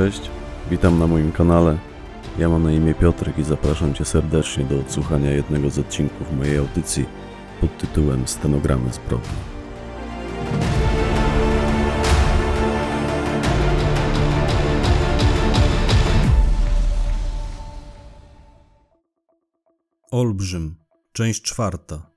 [0.00, 0.30] Cześć,
[0.70, 1.78] witam na moim kanale.
[2.38, 6.58] Ja mam na imię Piotrek i zapraszam Cię serdecznie do odsłuchania jednego z odcinków mojej
[6.58, 7.06] audycji
[7.60, 9.28] pod tytułem Stenogramy zbrodni.
[20.10, 20.76] Olbrzym,
[21.12, 22.09] część czwarta.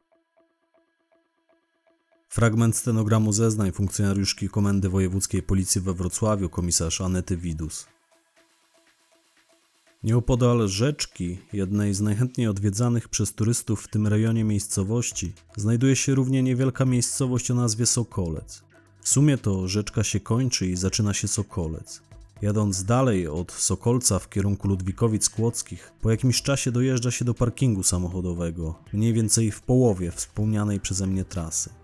[2.34, 7.88] Fragment stenogramu zeznań funkcjonariuszki Komendy Wojewódzkiej Policji we Wrocławiu, komisarz Anety Widus.
[10.04, 16.44] Nieopodal rzeczki, jednej z najchętniej odwiedzanych przez turystów w tym rejonie miejscowości, znajduje się równie
[16.44, 18.64] niewielka miejscowość o nazwie Sokolec.
[19.02, 22.02] W sumie to rzeczka się kończy i zaczyna się Sokolec.
[22.42, 27.84] Jadąc dalej od Sokolca w kierunku Ludwikowic Kłodzkich, po jakimś czasie dojeżdża się do parkingu
[27.84, 31.83] samochodowego, mniej więcej w połowie wspomnianej przeze mnie trasy.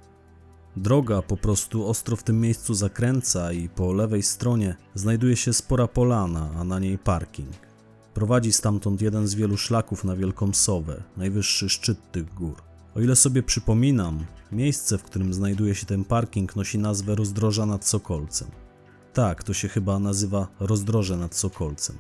[0.78, 5.88] Droga po prostu ostro w tym miejscu zakręca i po lewej stronie znajduje się spora
[5.88, 7.50] polana, a na niej parking.
[8.14, 12.56] Prowadzi stamtąd jeden z wielu szlaków na Wielką Sowę, najwyższy szczyt tych gór.
[12.95, 17.86] O ile sobie przypominam, miejsce, w którym znajduje się ten parking nosi nazwę Rozdroża nad
[17.86, 18.47] Sokolcem.
[19.14, 21.95] Tak, to się chyba nazywa Rozdroże nad Sokolcem.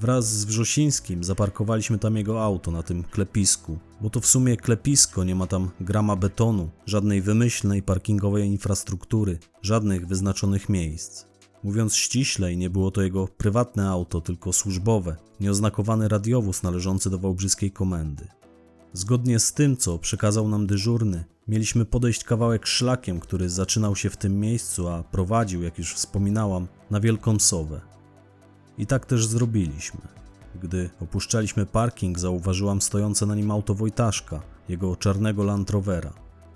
[0.00, 5.24] Wraz z Wrzosińskim zaparkowaliśmy tam jego auto na tym klepisku, bo to w sumie klepisko,
[5.24, 11.24] nie ma tam grama betonu, żadnej wymyślnej parkingowej infrastruktury, żadnych wyznaczonych miejsc.
[11.62, 17.70] Mówiąc ściślej, nie było to jego prywatne auto, tylko służbowe, nieoznakowany radiowóz należący do wałbrzyskiej
[17.70, 18.28] komendy.
[18.92, 24.16] Zgodnie z tym, co przekazał nam dyżurny, mieliśmy podejść kawałek szlakiem, który zaczynał się w
[24.16, 27.97] tym miejscu, a prowadził, jak już wspominałam, na Wielką Sowę.
[28.78, 30.00] I tak też zrobiliśmy.
[30.62, 36.12] Gdy opuszczaliśmy parking, zauważyłam stojące na nim auto Wojtaszka, jego czarnego Land Rovera.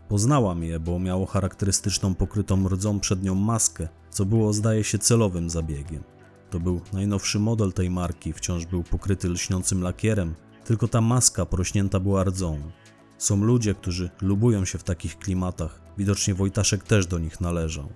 [0.08, 6.02] Poznałam je, bo miało charakterystyczną pokrytą rdzą przednią maskę, co było zdaje się celowym zabiegiem.
[6.50, 10.34] To był najnowszy model tej marki, wciąż był pokryty lśniącym lakierem,
[10.64, 12.60] tylko ta maska porośnięta była rdzą.
[13.18, 17.88] Są ludzie, którzy lubują się w takich klimatach, widocznie Wojtaszek też do nich należał.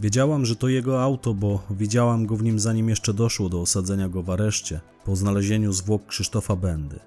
[0.00, 4.08] Wiedziałam, że to jego auto, bo widziałam go w nim zanim jeszcze doszło do osadzenia
[4.08, 6.98] go w areszcie po znalezieniu zwłok Krzysztofa Bendy.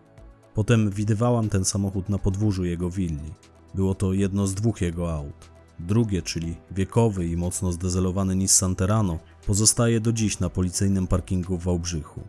[0.53, 3.33] Potem widywałam ten samochód na podwórzu jego willi.
[3.75, 5.49] Było to jedno z dwóch jego aut.
[5.79, 11.63] Drugie, czyli wiekowy i mocno zdezelowany Nissan Terrano, pozostaje do dziś na policyjnym parkingu w
[11.63, 12.21] Wałbrzychu.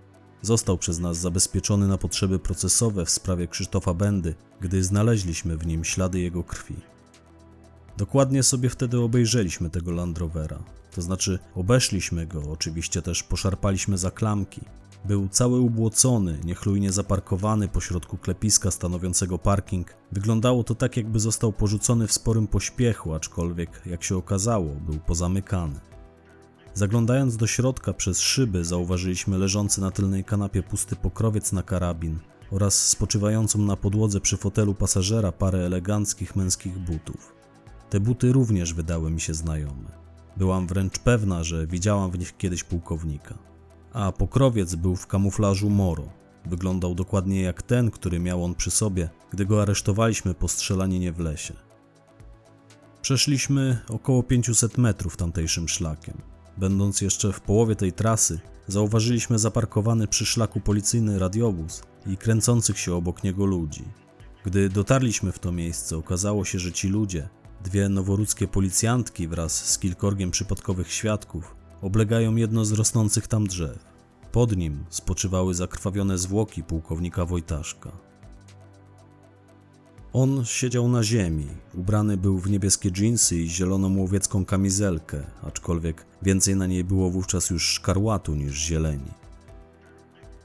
[0.42, 5.84] Został przez nas zabezpieczony na potrzeby procesowe w sprawie Krzysztofa Bendy, gdy znaleźliśmy w nim
[5.84, 6.93] ślady jego krwi.
[7.96, 10.58] Dokładnie sobie wtedy obejrzeliśmy tego Land Rovera.
[10.94, 14.60] To znaczy, obeszliśmy go, oczywiście też poszarpaliśmy za klamki.
[15.04, 19.94] Był cały ubłocony, niechlujnie zaparkowany pośrodku klepiska stanowiącego parking.
[20.12, 25.80] Wyglądało to tak, jakby został porzucony w sporym pośpiechu, aczkolwiek, jak się okazało, był pozamykany.
[26.74, 32.18] Zaglądając do środka przez szyby, zauważyliśmy leżący na tylnej kanapie pusty pokrowiec na karabin
[32.50, 37.33] oraz spoczywającą na podłodze przy fotelu pasażera parę eleganckich męskich butów.
[37.94, 39.88] Te buty również wydały mi się znajome.
[40.36, 43.38] Byłam wręcz pewna, że widziałam w nich kiedyś pułkownika.
[43.92, 46.08] A pokrowiec był w kamuflażu Moro.
[46.46, 51.18] Wyglądał dokładnie jak ten, który miał on przy sobie, gdy go aresztowaliśmy po strzelaninie w
[51.18, 51.54] lesie.
[53.02, 56.18] Przeszliśmy około 500 metrów tamtejszym szlakiem.
[56.56, 62.94] Będąc jeszcze w połowie tej trasy, zauważyliśmy zaparkowany przy szlaku policyjny radiowóz i kręcących się
[62.94, 63.84] obok niego ludzi.
[64.44, 67.28] Gdy dotarliśmy w to miejsce, okazało się, że ci ludzie
[67.64, 73.84] Dwie noworudzkie policjantki wraz z kilkorgiem przypadkowych świadków oblegają jedno z rosnących tam drzew.
[74.32, 77.92] Pod nim spoczywały zakrwawione zwłoki pułkownika Wojtaszka.
[80.12, 86.56] On siedział na ziemi, ubrany był w niebieskie dżinsy i zieloną łowiecką kamizelkę, aczkolwiek więcej
[86.56, 89.10] na niej było wówczas już szkarłatu niż zieleni.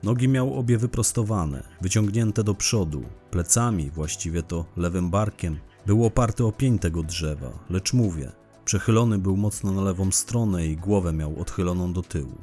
[0.04, 6.52] Nogi miał obie wyprostowane, wyciągnięte do przodu, plecami, właściwie to lewym barkiem, był oparty o
[6.52, 8.32] pień tego drzewa, lecz mówię,
[8.66, 12.36] przechylony był mocno na lewą stronę i głowę miał odchyloną do tyłu.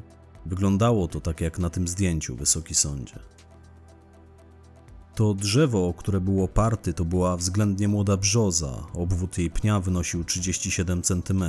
[0.47, 3.19] Wyglądało to tak jak na tym zdjęciu, wysoki sądzie.
[5.15, 8.87] To drzewo, o które był oparty, to była względnie młoda brzoza.
[8.95, 11.45] Obwód jej pnia wynosił 37 cm.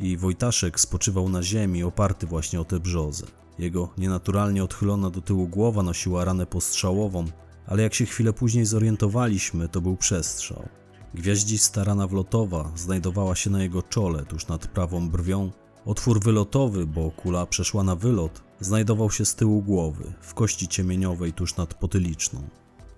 [0.00, 3.26] i Wojtaszek spoczywał na ziemi oparty właśnie o tę brzozę.
[3.58, 7.24] Jego nienaturalnie odchylona do tyłu głowa nosiła ranę postrzałową,
[7.66, 10.68] ale jak się chwilę później zorientowaliśmy, to był przestrzał.
[11.14, 15.50] Gwiaździsta rana wlotowa znajdowała się na jego czole, tuż nad prawą brwią.
[15.86, 21.32] Otwór wylotowy, bo kula przeszła na wylot, znajdował się z tyłu głowy, w kości ciemieniowej
[21.32, 22.42] tuż nad potyliczną.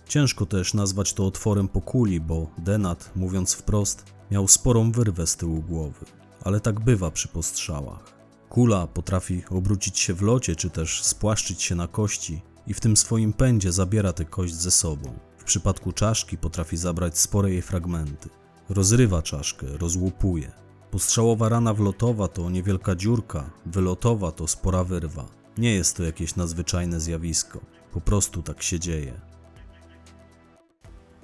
[0.09, 5.37] Ciężko też nazwać to otworem po kuli, bo Denat, mówiąc wprost, miał sporą wyrwę z
[5.37, 6.07] tyłu głowy,
[6.45, 8.17] ale tak bywa przy postrzałach.
[8.49, 12.97] Kula potrafi obrócić się w locie, czy też spłaszczyć się na kości i w tym
[12.97, 15.19] swoim pędzie zabiera tę kość ze sobą.
[15.47, 18.29] Przypadku czaszki potrafi zabrać spore jej fragmenty.
[18.69, 20.53] Rozrywa czaszkę, rozłupuje.
[20.91, 25.29] Postrzałowa rana wlotowa to niewielka dziurka, wylotowa to spora wyrwa.
[25.59, 27.61] Nie jest to jakieś nadzwyczajne zjawisko,
[27.93, 29.21] po prostu tak się dzieje.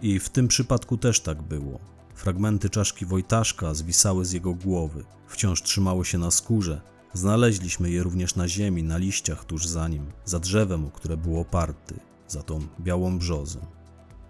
[0.03, 1.79] I w tym przypadku też tak było.
[2.15, 6.81] Fragmenty czaszki Wojtaszka zwisały z jego głowy, wciąż trzymały się na skórze.
[7.13, 11.41] Znaleźliśmy je również na ziemi, na liściach tuż za nim, za drzewem, o które był
[11.41, 11.95] oparty,
[12.29, 13.82] za tą białą brzozą.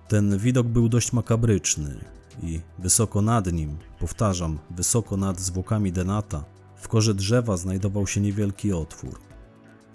[0.08, 2.04] Ten widok był dość makabryczny
[2.42, 6.44] i wysoko nad nim, powtarzam, wysoko nad zwłokami Denata,
[6.76, 9.20] w korze drzewa znajdował się niewielki otwór.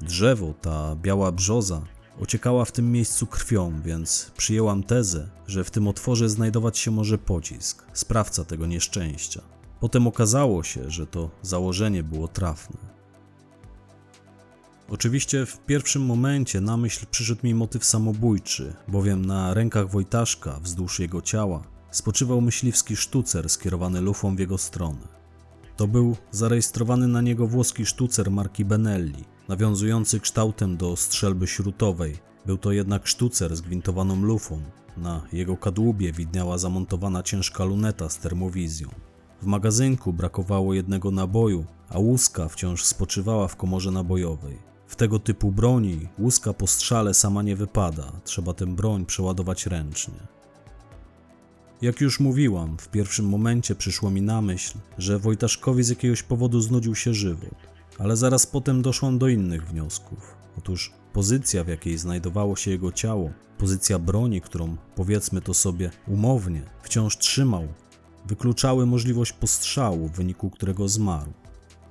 [0.02, 1.82] Drzewo, ta biała brzoza,
[2.20, 7.18] ociekała w tym miejscu krwią, więc przyjęłam tezę, że w tym otworze znajdować się może
[7.18, 9.42] pocisk, sprawca tego nieszczęścia.
[9.80, 12.97] Potem okazało się, że to założenie było trafne.
[14.90, 21.00] Oczywiście w pierwszym momencie na myśl przyszedł mi motyw samobójczy, bowiem na rękach Wojtaszka, wzdłuż
[21.00, 25.08] jego ciała, spoczywał myśliwski sztucer skierowany lufą w jego stronę.
[25.78, 32.18] To był zarejestrowany na niego włoski sztucer marki Benelli, nawiązujący kształtem do strzelby śrutowej.
[32.46, 34.62] Był to jednak sztucer z gwintowaną lufą.
[34.98, 38.90] Na jego kadłubie widniała zamontowana ciężka luneta z termowizją.
[39.42, 44.67] W magazynku brakowało jednego naboju, a łuska wciąż spoczywała w komorze nabojowej.
[44.98, 50.14] Tego typu broni łuska po strzale sama nie wypada, trzeba tę broń przeładować ręcznie.
[51.82, 56.62] Jak już mówiłam, w pierwszym momencie przyszło mi na myśl, że Wojtaszkowi z jakiegoś powodu
[56.62, 57.56] znudził się żywot,
[58.00, 60.36] ale zaraz potem doszłam do innych wniosków.
[60.58, 66.62] Otóż pozycja, w jakiej znajdowało się jego ciało, pozycja broni, którą powiedzmy to sobie umownie
[66.84, 67.68] wciąż trzymał,
[68.26, 71.34] wykluczały możliwość postrzału, w wyniku którego zmarł.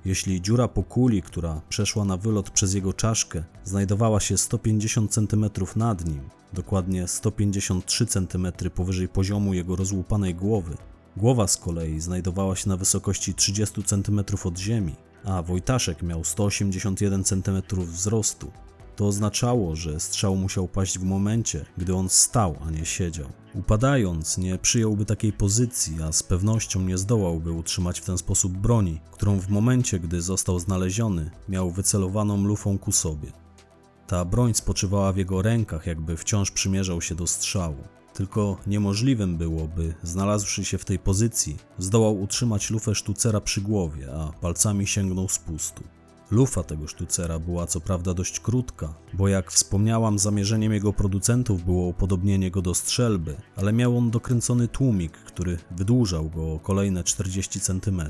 [0.07, 5.45] Jeśli dziura po kuli, która przeszła na wylot przez jego czaszkę, znajdowała się 150 cm
[5.75, 6.21] nad nim,
[6.53, 10.77] dokładnie 153 cm powyżej poziomu jego rozłupanej głowy,
[11.17, 17.23] głowa z kolei znajdowała się na wysokości 30 cm od ziemi, a Wojtaszek miał 181
[17.23, 18.51] cm wzrostu,
[18.97, 23.27] to oznaczało, że strzał musiał paść w momencie, gdy on stał, a nie siedział.
[23.55, 28.99] Upadając, nie przyjąłby takiej pozycji, a z pewnością nie zdołałby utrzymać w ten sposób broni,
[29.11, 33.31] którą w momencie, gdy został znaleziony, miał wycelowaną lufą ku sobie.
[34.07, 37.83] Ta broń spoczywała w jego rękach, jakby wciąż przymierzał się do strzału.
[38.13, 44.07] Tylko niemożliwym było, by znalazłszy się w tej pozycji, zdołał utrzymać lufę sztucera przy głowie,
[44.13, 45.83] a palcami sięgnął spustu.
[46.31, 51.87] Lufa tego sztucera była co prawda dość krótka, bo jak wspomniałam, zamierzeniem jego producentów było
[51.87, 57.59] upodobnienie go do strzelby, ale miał on dokręcony tłumik, który wydłużał go o kolejne 40
[57.59, 58.01] cm.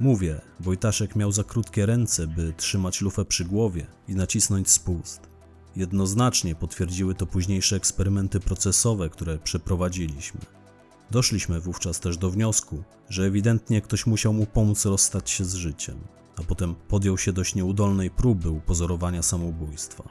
[0.00, 5.20] Mówię, Wojtaszek miał za krótkie ręce, by trzymać lufę przy głowie i nacisnąć spust.
[5.76, 10.40] Jednoznacznie potwierdziły to późniejsze eksperymenty procesowe, które przeprowadziliśmy.
[11.10, 15.98] Doszliśmy wówczas też do wniosku, że ewidentnie ktoś musiał mu pomóc rozstać się z życiem
[16.36, 20.04] a potem podjął się dość nieudolnej próby upozorowania samobójstwa.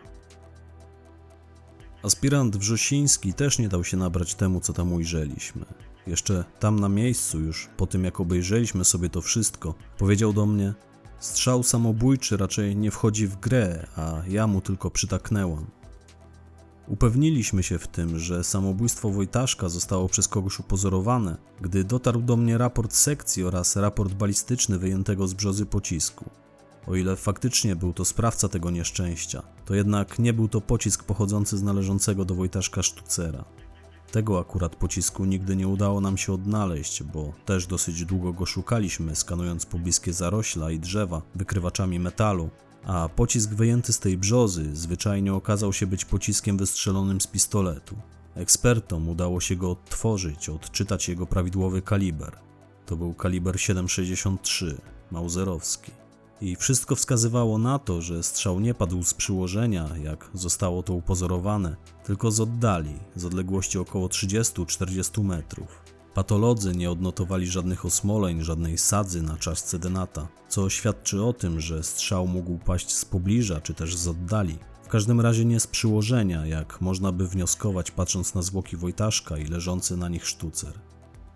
[2.03, 5.65] Aspirant Wrzosiński też nie dał się nabrać temu, co tam ujrzeliśmy.
[6.07, 10.73] Jeszcze tam na miejscu, już po tym jak obejrzeliśmy sobie to wszystko, powiedział do mnie:
[11.19, 15.80] Strzał samobójczy raczej nie wchodzi w grę, a ja mu tylko przytaknęłam.
[16.87, 22.57] Upewniliśmy się w tym, że samobójstwo Wojtaszka zostało przez kogoś upozorowane, gdy dotarł do mnie
[22.57, 26.29] raport sekcji oraz raport balistyczny wyjętego z brzozy pocisku.
[26.87, 31.57] O ile faktycznie był to sprawca tego nieszczęścia, to jednak nie był to pocisk pochodzący
[31.57, 33.45] z należącego do Wojtaszka sztucera.
[34.11, 39.15] Tego akurat pocisku nigdy nie udało nam się odnaleźć, bo też dosyć długo go szukaliśmy,
[39.15, 42.49] skanując pobliskie zarośla i drzewa wykrywaczami metalu,
[42.85, 47.95] a pocisk wyjęty z tej brzozy zwyczajnie okazał się być pociskiem wystrzelonym z pistoletu.
[48.35, 52.37] Ekspertom udało się go odtworzyć, odczytać jego prawidłowy kaliber.
[52.85, 54.75] To był kaliber 7,63,
[55.11, 55.91] mauserowski.
[56.41, 61.75] I wszystko wskazywało na to, że strzał nie padł z przyłożenia, jak zostało to upozorowane,
[62.03, 65.80] tylko z oddali, z odległości około 30-40 metrów.
[66.13, 71.83] Patolodzy nie odnotowali żadnych osmoleń, żadnej sadzy na czaszce denata, co świadczy o tym, że
[71.83, 74.57] strzał mógł paść z pobliża czy też z oddali.
[74.83, 79.45] W każdym razie nie z przyłożenia, jak można by wnioskować patrząc na zwłoki Wojtaszka i
[79.45, 80.73] leżący na nich sztucer.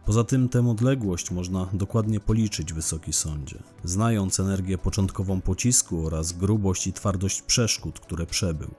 [0.05, 6.88] Poza tym tę odległość można dokładnie policzyć, Wysoki Sądzie, znając energię początkową pocisku oraz grubość
[6.88, 8.72] i twardość przeszkód, które przebył.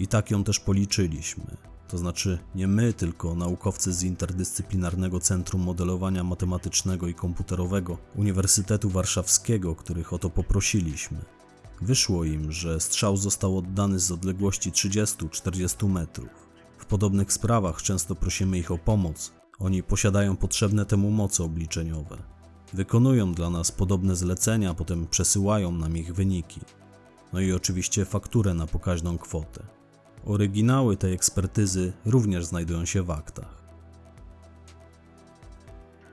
[0.00, 1.56] I tak ją też policzyliśmy.
[1.88, 9.74] To znaczy nie my, tylko naukowcy z Interdyscyplinarnego Centrum Modelowania Matematycznego i Komputerowego Uniwersytetu Warszawskiego,
[9.74, 11.18] których o to poprosiliśmy.
[11.80, 16.28] Wyszło im, że strzał został oddany z odległości 30-40 metrów.
[16.78, 19.32] W podobnych sprawach często prosimy ich o pomoc.
[19.58, 22.16] Oni posiadają potrzebne temu moce obliczeniowe.
[22.72, 26.60] Wykonują dla nas podobne zlecenia, potem przesyłają nam ich wyniki.
[27.32, 29.62] No i oczywiście fakturę na pokaźną kwotę.
[30.26, 33.66] Oryginały tej ekspertyzy również znajdują się w aktach.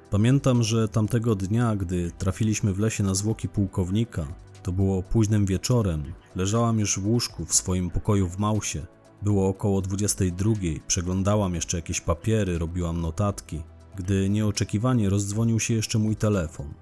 [0.09, 4.27] Pamiętam, że tamtego dnia, gdy trafiliśmy w lesie na zwłoki pułkownika,
[4.63, 6.03] to było późnym wieczorem,
[6.35, 8.85] leżałam już w łóżku w swoim pokoju w Mausie.
[9.21, 10.53] Było około 22,
[10.87, 13.61] przeglądałam jeszcze jakieś papiery, robiłam notatki,
[13.95, 16.73] gdy nieoczekiwanie rozdzwonił się jeszcze mój telefon.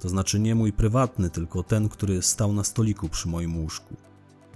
[0.00, 3.96] To znaczy nie mój prywatny, tylko ten, który stał na stoliku przy moim łóżku.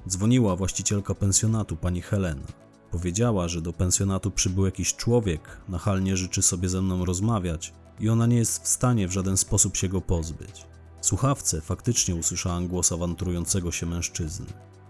[0.09, 2.47] Dzwoniła właścicielka pensjonatu, pani Helena.
[2.91, 8.27] Powiedziała, że do pensjonatu przybył jakiś człowiek, nachalnie życzy sobie ze mną rozmawiać i ona
[8.27, 10.67] nie jest w stanie w żaden sposób się go pozbyć.
[11.01, 14.47] W słuchawce faktycznie usłyszałam głos awanturującego się mężczyzny.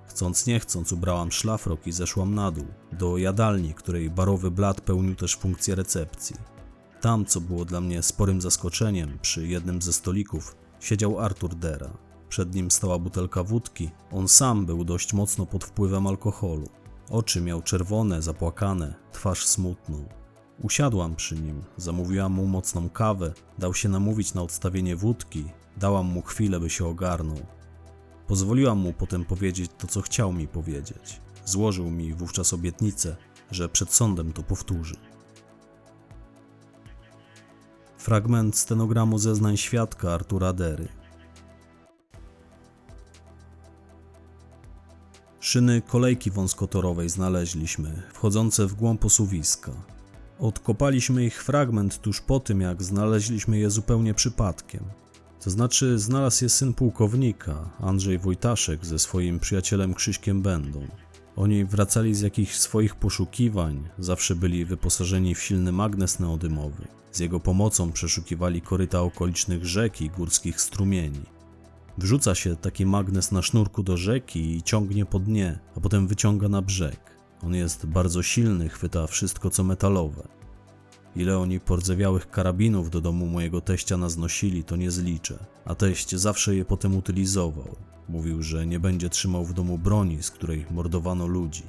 [0.06, 5.14] Chcąc nie chcąc ubrałam szlafrok i zeszłam na dół, do jadalni, której barowy blat pełnił
[5.14, 6.36] też funkcję recepcji.
[7.00, 11.90] Tam, co było dla mnie sporym zaskoczeniem, przy jednym ze stolików siedział Artur Dera.
[12.28, 13.90] Przed nim stała butelka wódki.
[14.12, 16.68] On sam był dość mocno pod wpływem alkoholu.
[17.10, 20.08] Oczy miał czerwone, zapłakane, twarz smutną.
[20.62, 25.44] Usiadłam przy nim, zamówiłam mu mocną kawę, dał się namówić na odstawienie wódki,
[25.76, 27.38] dałam mu chwilę, by się ogarnął.
[28.26, 31.20] Pozwoliłam mu potem powiedzieć to, co chciał mi powiedzieć.
[31.44, 33.16] Złożył mi wówczas obietnicę,
[33.50, 34.96] że przed sądem to powtórzy.
[37.98, 40.88] Fragment stenogramu zeznań świadka Artura Dery.
[45.48, 49.72] Szyny kolejki wąskotorowej znaleźliśmy, wchodzące w głąb osuwiska.
[50.38, 54.84] Odkopaliśmy ich fragment tuż po tym, jak znaleźliśmy je zupełnie przypadkiem.
[55.44, 60.86] To znaczy, znalazł je syn pułkownika, Andrzej Wojtaszek, ze swoim przyjacielem Krzyśkiem Będą.
[61.36, 66.86] Oni wracali z jakichś swoich poszukiwań, zawsze byli wyposażeni w silny magnes neodymowy.
[67.12, 71.37] Z jego pomocą przeszukiwali koryta okolicznych rzek i górskich strumieni.
[71.98, 76.48] Wrzuca się taki magnes na sznurku do rzeki i ciągnie po dnie, a potem wyciąga
[76.48, 77.00] na brzeg.
[77.42, 80.28] On jest bardzo silny, chwyta wszystko co metalowe.
[81.16, 86.56] Ile oni pordzewiałych karabinów do domu mojego teścia naznosili, to nie zliczę, a teść zawsze
[86.56, 87.76] je potem utylizował.
[88.08, 91.62] Mówił, że nie będzie trzymał w domu broni, z której mordowano ludzi.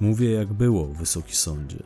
[0.00, 1.82] Mówię jak było, wysoki sądzie.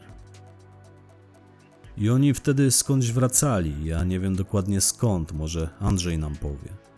[1.96, 6.89] I oni wtedy skądś wracali, ja nie wiem dokładnie skąd, może Andrzej nam powie.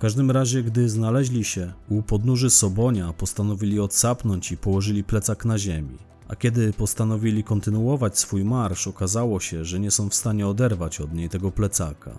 [0.00, 5.58] W każdym razie, gdy znaleźli się u podnóży Sobonia, postanowili odsapnąć i położyli plecak na
[5.58, 5.98] ziemi.
[6.28, 11.14] A kiedy postanowili kontynuować swój marsz, okazało się, że nie są w stanie oderwać od
[11.14, 12.18] niej tego plecaka.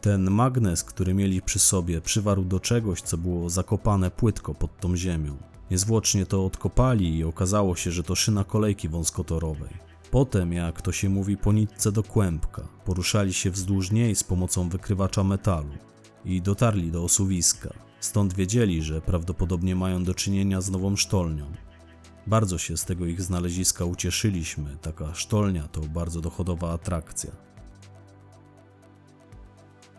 [0.00, 4.96] Ten magnes, który mieli przy sobie, przywarł do czegoś, co było zakopane płytko pod tą
[4.96, 5.36] ziemią.
[5.70, 9.76] Niezwłocznie to odkopali i okazało się, że to szyna kolejki wąskotorowej.
[10.10, 14.68] Potem, jak to się mówi, po nitce do kłębka, poruszali się wzdłuż niej z pomocą
[14.68, 15.91] wykrywacza metalu
[16.24, 17.74] i dotarli do osuwiska.
[18.00, 21.52] Stąd wiedzieli, że prawdopodobnie mają do czynienia z nową sztolnią.
[22.26, 24.76] Bardzo się z tego ich znaleziska ucieszyliśmy.
[24.82, 27.30] Taka sztolnia to bardzo dochodowa atrakcja.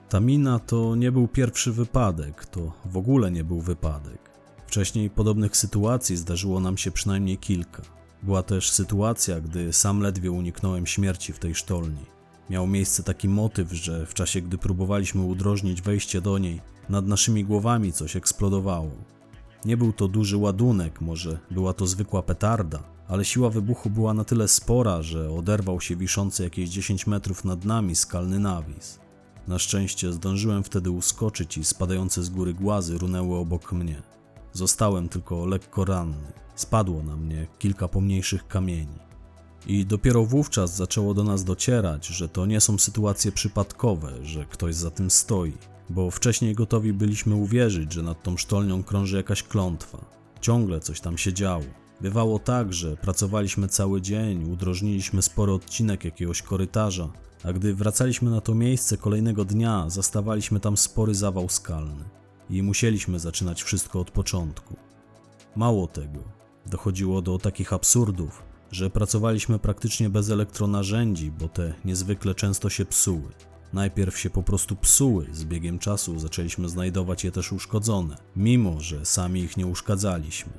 [0.09, 4.31] Ta mina to nie był pierwszy wypadek, to w ogóle nie był wypadek.
[4.67, 7.81] Wcześniej podobnych sytuacji zdarzyło nam się przynajmniej kilka.
[8.23, 12.05] Była też sytuacja, gdy sam ledwie uniknąłem śmierci w tej sztolni.
[12.49, 17.45] Miał miejsce taki motyw, że w czasie gdy próbowaliśmy udrożnić wejście do niej, nad naszymi
[17.45, 18.91] głowami coś eksplodowało.
[19.65, 24.23] Nie był to duży ładunek, może była to zwykła petarda, ale siła wybuchu była na
[24.23, 28.99] tyle spora, że oderwał się wiszący jakieś 10 metrów nad nami skalny nawis.
[29.47, 34.01] Na szczęście zdążyłem wtedy uskoczyć i spadające z góry głazy runęły obok mnie.
[34.53, 36.31] Zostałem tylko lekko ranny.
[36.55, 38.99] Spadło na mnie kilka pomniejszych kamieni.
[39.67, 44.75] I dopiero wówczas zaczęło do nas docierać, że to nie są sytuacje przypadkowe, że ktoś
[44.75, 45.53] za tym stoi,
[45.89, 50.05] bo wcześniej gotowi byliśmy uwierzyć, że nad tą sztolnią krąży jakaś klątwa.
[50.41, 51.63] Ciągle coś tam się działo.
[52.01, 57.09] Bywało tak, że pracowaliśmy cały dzień, udrożniliśmy spory odcinek jakiegoś korytarza,
[57.43, 62.03] A gdy wracaliśmy na to miejsce kolejnego dnia, zastawaliśmy tam spory zawał skalny
[62.49, 64.75] i musieliśmy zaczynać wszystko od początku.
[65.55, 66.19] Mało tego,
[66.65, 73.29] dochodziło do takich absurdów, że pracowaliśmy praktycznie bez elektronarzędzi, bo te niezwykle często się psuły.
[73.73, 79.05] Najpierw się po prostu psuły, z biegiem czasu zaczęliśmy znajdować je też uszkodzone, mimo że
[79.05, 80.53] sami ich nie uszkadzaliśmy.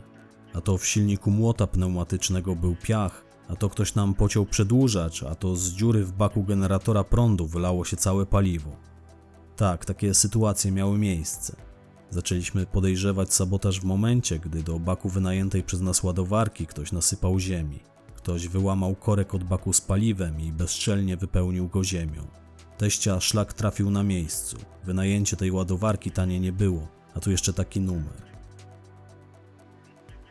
[0.52, 5.35] A to w silniku młota pneumatycznego był piach, a to ktoś nam pociął przedłużacz, a
[5.35, 8.76] to z dziury w baku generatora prądu wylało się całe paliwo.
[9.56, 11.56] Tak, takie sytuacje miały miejsce.
[12.11, 17.94] Zaczęliśmy podejrzewać sabotaż w momencie, gdy do baku wynajętej przez nas ładowarki ktoś nasypał ziemi.
[18.25, 22.26] Ktoś wyłamał korek od baku z paliwem i bezczelnie wypełnił go ziemią.
[22.78, 24.57] Teścia szlak trafił na miejscu.
[24.85, 28.23] Wynajęcie tej ładowarki tanie nie było, a tu jeszcze taki numer.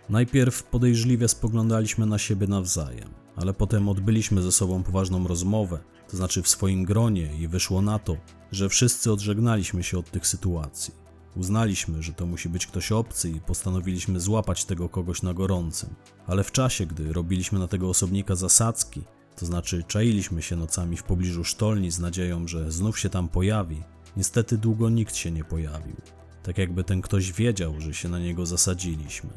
[0.09, 6.41] Najpierw podejrzliwie spoglądaliśmy na siebie nawzajem, ale potem odbyliśmy ze sobą poważną rozmowę, to znaczy
[6.41, 8.17] w swoim gronie, i wyszło na to,
[8.51, 11.02] że wszyscy odżegnaliśmy się od tych sytuacji.
[11.35, 15.89] Uznaliśmy, że to musi być ktoś obcy i postanowiliśmy złapać tego kogoś na gorącym.
[16.27, 19.01] Ale w czasie, gdy robiliśmy na tego osobnika zasadzki,
[19.35, 23.83] to znaczy czailiśmy się nocami w pobliżu sztolni z nadzieją, że znów się tam pojawi,
[24.17, 25.95] niestety długo nikt się nie pojawił.
[26.43, 29.29] Tak jakby ten ktoś wiedział, że się na niego zasadziliśmy.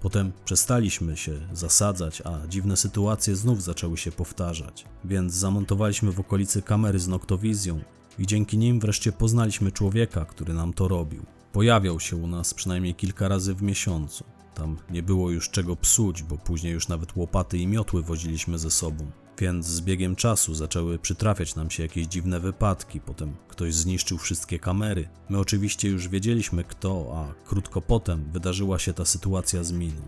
[0.00, 6.62] Potem przestaliśmy się zasadzać, a dziwne sytuacje znów zaczęły się powtarzać, więc zamontowaliśmy w okolicy
[6.62, 7.80] kamery z noktowizją
[8.18, 11.22] i dzięki nim wreszcie poznaliśmy człowieka, który nam to robił.
[11.52, 14.24] Pojawiał się u nas przynajmniej kilka razy w miesiącu.
[14.54, 18.70] Tam nie było już czego psuć, bo później już nawet łopaty i miotły woziliśmy ze
[18.70, 19.10] sobą.
[19.38, 24.58] Więc z biegiem czasu zaczęły przytrafiać nam się jakieś dziwne wypadki, potem ktoś zniszczył wszystkie
[24.58, 25.08] kamery.
[25.28, 30.02] My oczywiście już wiedzieliśmy kto, a krótko potem wydarzyła się ta sytuacja z miną.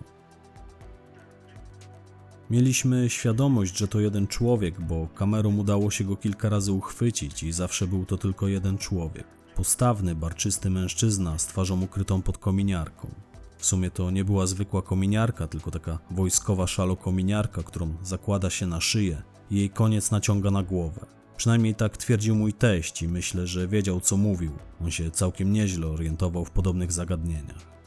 [2.50, 7.52] Mieliśmy świadomość, że to jeden człowiek, bo kamerą udało się go kilka razy uchwycić i
[7.52, 9.24] zawsze był to tylko jeden człowiek.
[9.56, 13.14] Postawny, barczysty mężczyzna z twarzą ukrytą pod kominiarką.
[13.58, 18.80] W sumie to nie była zwykła kominiarka, tylko taka wojskowa szalokominiarka, którą zakłada się na
[18.80, 21.06] szyję i jej koniec naciąga na głowę.
[21.36, 24.52] Przynajmniej tak twierdził mój teść i myślę, że wiedział co mówił.
[24.80, 27.79] On się całkiem nieźle orientował w podobnych zagadnieniach.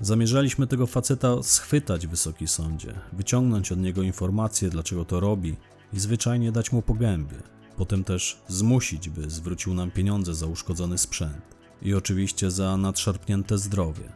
[0.00, 5.56] Zamierzaliśmy tego faceta schwytać, wysoki sądzie, wyciągnąć od niego informacje, dlaczego to robi
[5.92, 6.96] i zwyczajnie dać mu po.
[7.76, 14.12] Potem też zmusić, by zwrócił nam pieniądze za uszkodzony sprzęt i oczywiście za nadszarpnięte zdrowie.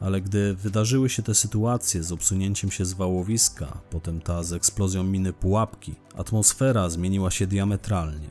[0.00, 5.04] Ale gdy wydarzyły się te sytuacje z obsunięciem się z wałowiska, potem ta z eksplozją
[5.04, 8.30] miny pułapki, atmosfera zmieniła się diametralnie.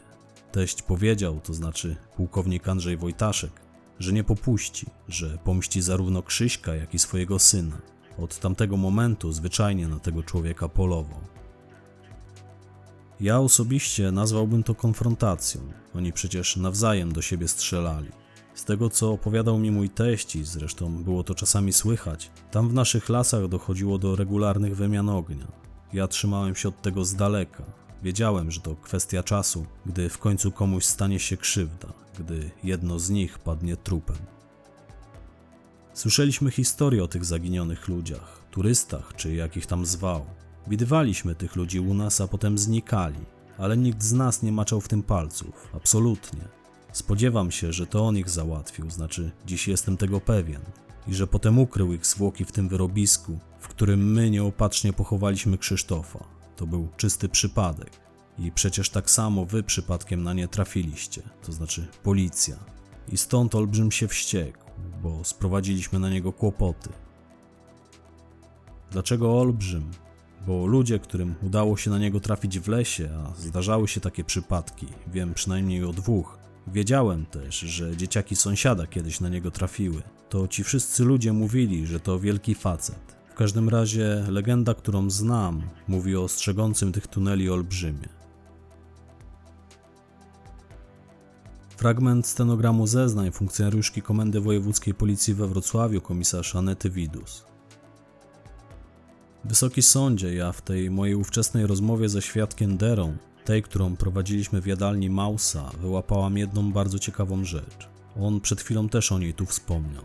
[0.52, 3.52] Teść powiedział, to znaczy pułkownik Andrzej Wojtaszek,
[4.00, 7.78] że nie popuści, że pomści zarówno Krzyśka, jak i swojego syna.
[8.18, 11.20] Od tamtego momentu zwyczajnie na tego człowieka polował.
[13.20, 15.62] Ja osobiście nazwałbym to konfrontacją.
[15.96, 18.10] Oni przecież nawzajem do siebie strzelali.
[18.56, 22.74] Z tego co opowiadał mi mój teść i zresztą było to czasami słychać, tam w
[22.74, 25.48] naszych lasach dochodziło do regularnych wymian ognia.
[25.94, 27.64] Ja trzymałem się od tego z daleka.
[28.04, 33.10] Wiedziałem, że to kwestia czasu, gdy w końcu komuś stanie się krzywda, gdy jedno z
[33.10, 34.18] nich padnie trupem.
[35.94, 40.26] Słyszeliśmy historie o tych zaginionych ludziach, turystach czy jakich tam zwał.
[40.68, 43.20] Widywaliśmy tych ludzi u nas, a potem znikali,
[43.58, 46.42] ale nikt z nas nie maczał w tym palców, absolutnie.
[46.92, 50.62] Spodziewam się, że to on ich załatwił, znaczy dziś jestem tego pewien,
[51.08, 56.24] i że potem ukrył ich zwłoki w tym wyrobisku, w którym my nieopatrznie pochowaliśmy Krzysztofa.
[56.56, 58.09] To był czysty przypadek.
[58.40, 62.56] I przecież tak samo wy przypadkiem na nie trafiliście, to znaczy policja.
[63.12, 64.60] I stąd olbrzym się wściekł,
[65.04, 66.90] bo sprowadziliśmy na niego kłopoty.
[68.92, 69.92] Dlaczego olbrzym?
[70.48, 74.88] Bo ludzie, którym udało się na niego trafić w lesie, a zdarzały się takie przypadki,
[75.08, 80.64] wiem przynajmniej o dwóch, wiedziałem też, że dzieciaki sąsiada kiedyś na niego trafiły, to ci
[80.64, 83.16] wszyscy ludzie mówili, że to wielki facet.
[83.30, 88.19] W każdym razie legenda, którą znam, mówi o strzegącym tych tuneli olbrzymie.
[91.80, 97.46] Fragment stenogramu zeznań funkcjonariuszki Komendy Wojewódzkiej Policji we Wrocławiu, komisarz Anety Widus.
[99.46, 104.68] Wysoki sądzie, ja w tej mojej ówczesnej rozmowie ze świadkiem Derą, tej, którą prowadziliśmy w
[104.68, 107.90] jadalni Mausa, wyłapałam jedną bardzo ciekawą rzecz.
[108.22, 110.04] On przed chwilą też o niej tu wspomniał.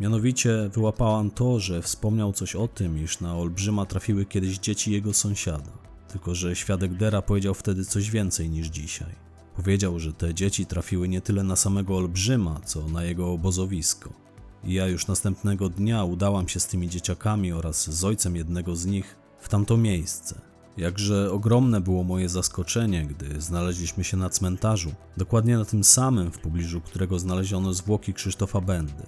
[0.00, 5.14] Mianowicie wyłapałam to, że wspomniał coś o tym, iż na Olbrzyma trafiły kiedyś dzieci jego
[5.14, 5.72] sąsiada.
[6.08, 9.27] Tylko, że świadek Dera powiedział wtedy coś więcej niż dzisiaj.
[9.58, 14.12] Powiedział, że te dzieci trafiły nie tyle na samego Olbrzyma, co na jego obozowisko.
[14.64, 18.86] I ja już następnego dnia udałam się z tymi dzieciakami oraz z ojcem jednego z
[18.86, 20.40] nich w tamto miejsce.
[20.76, 26.38] Jakże ogromne było moje zaskoczenie, gdy znaleźliśmy się na cmentarzu, dokładnie na tym samym, w
[26.38, 29.06] pobliżu którego znaleziono zwłoki Krzysztofa Bendy.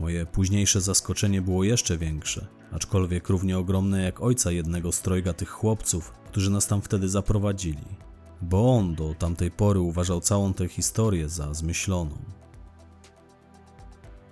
[0.00, 5.48] Moje późniejsze zaskoczenie było jeszcze większe, aczkolwiek równie ogromne jak ojca jednego z trojga tych
[5.48, 8.05] chłopców, którzy nas tam wtedy zaprowadzili,
[8.42, 12.16] bo on do tamtej pory uważał całą tę historię za zmyśloną.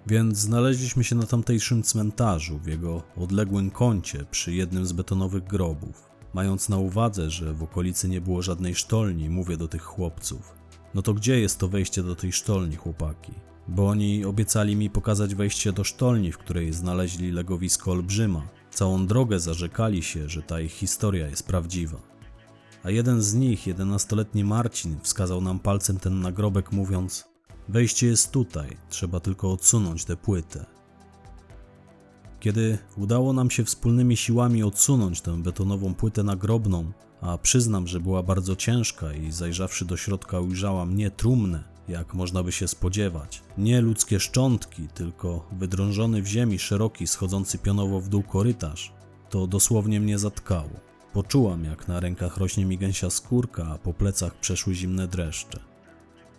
[0.06, 6.10] Więc znaleźliśmy się na tamtejszym cmentarzu, w jego odległym kącie, przy jednym z betonowych grobów.
[6.34, 10.54] Mając na uwadze, że w okolicy nie było żadnej sztolni, mówię do tych chłopców.
[10.94, 13.32] No to gdzie jest to wejście do tej sztolni, chłopaki?
[13.68, 18.42] Bo oni obiecali mi pokazać wejście do sztolni, w której znaleźli legowisko olbrzyma.
[18.70, 22.13] Całą drogę zarzekali się, że ta ich historia jest prawdziwa.
[22.85, 27.25] A jeden z nich, jedenastoletni Marcin, wskazał nam palcem ten nagrobek, mówiąc:
[27.68, 30.66] Wejście jest tutaj, trzeba tylko odsunąć tę płytę.
[32.40, 38.23] Kiedy udało nam się wspólnymi siłami odsunąć tę betonową płytę nagrobną, a przyznam, że była
[38.23, 43.81] bardzo ciężka i zajrzawszy do środka ujrzałam nie trumnę, jak można by się spodziewać, nie
[43.81, 48.92] ludzkie szczątki, tylko wydrążony w ziemi szeroki, schodzący pionowo w dół korytarz,
[49.31, 50.93] to dosłownie mnie zatkało.
[51.14, 55.61] Poczułam, jak na rękach rośnie mi gęsia skórka, a po plecach przeszły zimne dreszcze.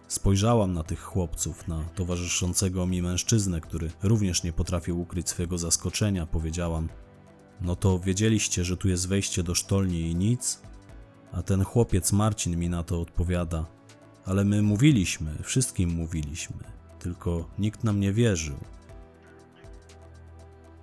[0.07, 6.25] Spojrzałam na tych chłopców, na towarzyszącego mi mężczyznę, który również nie potrafił ukryć swojego zaskoczenia.
[6.25, 6.89] Powiedziałam:
[7.61, 10.61] No to wiedzieliście, że tu jest wejście do sztolni i nic?
[11.31, 13.65] A ten chłopiec Marcin mi na to odpowiada:
[14.25, 16.63] Ale my mówiliśmy, wszystkim mówiliśmy,
[16.99, 18.55] tylko nikt nam nie wierzył.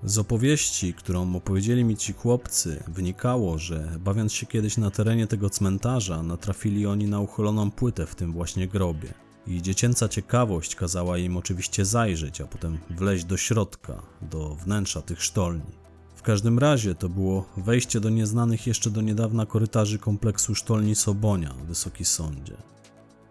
[0.04, 5.50] Z opowieści, którą opowiedzieli mi ci chłopcy, wynikało, że bawiąc się kiedyś na terenie tego
[5.50, 9.14] cmentarza, natrafili oni na uchyloną płytę w tym właśnie grobie.
[9.46, 15.22] I dziecięca ciekawość kazała im oczywiście zajrzeć, a potem wleźć do środka, do wnętrza tych
[15.22, 15.72] sztolni.
[16.16, 21.54] W każdym razie to było wejście do nieznanych jeszcze do niedawna korytarzy kompleksu sztolni Sobonia,
[21.68, 22.56] Wysoki Sądzie.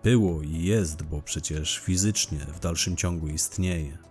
[0.03, 4.10] Było i jest, bo przecież fizycznie w dalszym ciągu istnieje.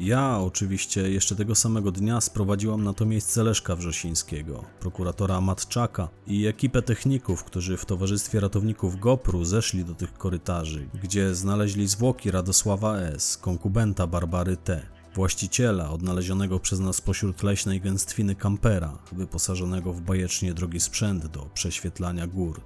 [0.00, 6.46] Ja oczywiście jeszcze tego samego dnia sprowadziłam na to miejsce Leszka Wrzosińskiego, prokuratora Matczaka i
[6.46, 12.98] ekipę techników, którzy w towarzystwie ratowników GoPru zeszli do tych korytarzy, gdzie znaleźli zwłoki Radosława
[12.98, 20.54] S., konkubenta Barbary T., właściciela odnalezionego przez nas pośród leśnej gęstwiny kampera, wyposażonego w bajecznie
[20.54, 22.60] drogi sprzęt do prześwietlania gór.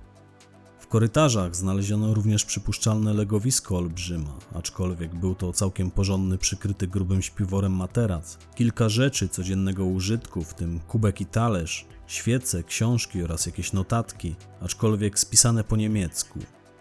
[0.90, 8.38] Korytarzach znaleziono również przypuszczalne legowisko olbrzyma, aczkolwiek był to całkiem porządny, przykryty grubym śpiworem materac.
[8.54, 15.18] Kilka rzeczy codziennego użytku, w tym kubek i talerz, świece, książki oraz jakieś notatki, aczkolwiek
[15.18, 16.38] spisane po niemiecku.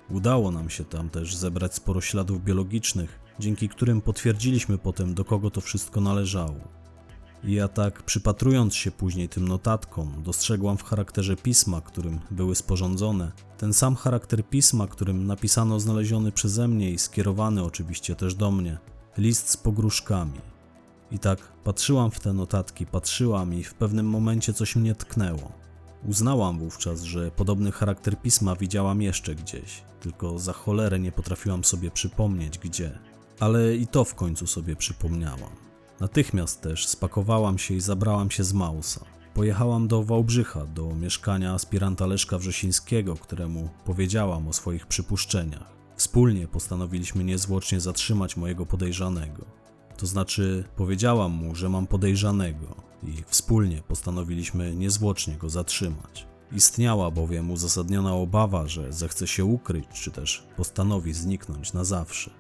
[0.10, 5.52] Udało nam się tam też zebrać sporo śladów biologicznych, dzięki którym potwierdziliśmy potem, do kogo
[5.52, 6.79] to wszystko należało.
[7.44, 13.74] Ja tak, przypatrując się później tym notatkom, dostrzegłam w charakterze pisma, którym były sporządzone, ten
[13.74, 18.78] sam charakter pisma, którym napisano znaleziony przeze mnie i skierowany oczywiście też do mnie,
[19.18, 20.40] list z pogróżkami.
[21.12, 25.52] I tak patrzyłam w te notatki, patrzyłam i w pewnym momencie coś mnie tknęło.
[26.08, 31.92] Uznałam wówczas, że podobny charakter pisma widziałam jeszcze gdzieś, tylko za cholerę nie potrafiłam sobie
[31.92, 33.00] przypomnieć gdzie.
[33.40, 35.69] Ale i to w końcu sobie przypomniałam.
[36.00, 39.06] Natychmiast też spakowałam się i zabrałam się z Mausa.
[39.34, 45.72] Pojechałam do Wałbrzycha, do mieszkania aspiranta Leszka Wrzesińskiego, któremu powiedziałam o swoich przypuszczeniach.
[45.96, 49.46] Wspólnie postanowiliśmy niezwłocznie zatrzymać mojego podejrzanego.
[49.98, 56.28] To znaczy, powiedziałam mu, że mam podejrzanego i wspólnie postanowiliśmy niezwłocznie go zatrzymać.
[56.52, 62.32] Istniała bowiem uzasadniona obawa, że zechce się ukryć, czy też postanowi zniknąć na zawsze.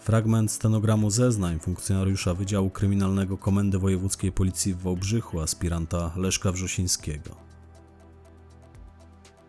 [0.00, 7.30] Fragment stenogramu zeznań funkcjonariusza Wydziału Kryminalnego Komendy Wojewódzkiej Policji w Wałbrzychu, aspiranta Leszka Wrzosińskiego.